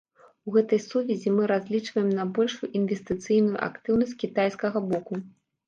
[0.51, 5.23] У гэтай сувязі мы разлічваем на большую інвестыцыйную актыўнасць кітайскага боку.